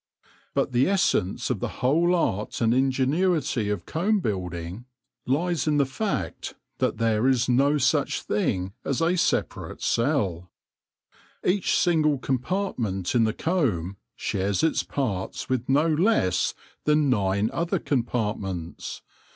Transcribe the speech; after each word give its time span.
But 0.55 0.71
the 0.71 0.89
essence 0.89 1.51
of 1.51 1.59
the 1.59 1.67
whole 1.85 2.15
art 2.15 2.59
and 2.59 2.73
ingen 2.73 3.11
uity 3.13 3.69
of 3.71 3.85
comb 3.85 4.19
building 4.19 4.85
lies 5.27 5.67
in 5.67 5.77
the 5.77 5.85
fact 5.85 6.55
that 6.79 6.97
there 6.97 7.27
is 7.27 7.47
no 7.47 7.55
THE 7.55 7.57
COMB 7.57 7.67
BUILDERS 7.67 7.93
149 7.93 8.05
such 8.07 8.21
thing 8.23 8.73
as 8.83 8.99
a 9.03 9.15
separate 9.15 9.83
cell. 9.83 10.51
Each 11.45 11.77
single 11.77 12.17
compart 12.17 12.79
ment 12.79 13.13
in 13.13 13.25
the 13.25 13.33
comb 13.33 13.97
shares 14.15 14.63
its 14.63 14.81
parts 14.81 15.47
with 15.49 15.69
no 15.69 15.85
less 15.87 16.55
than 16.85 17.07
nine 17.11 17.51
other 17.53 17.77
compartments. 17.77 19.03